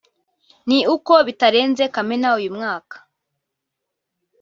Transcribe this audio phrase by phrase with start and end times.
[0.67, 2.95] ni uko bitarenze Kamena uyu mwaka